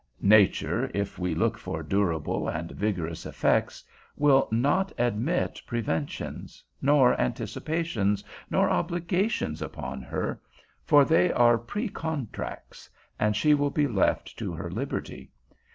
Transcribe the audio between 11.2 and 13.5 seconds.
are precontracts, and